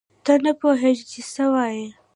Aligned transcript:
ته 0.25 0.33
نه 0.43 0.51
پوهېږې 0.59 1.05
چې 1.11 1.21
څه 1.33 1.43
وایې. 1.53 1.87